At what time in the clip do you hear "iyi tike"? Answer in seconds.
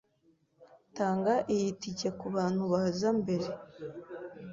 1.53-2.09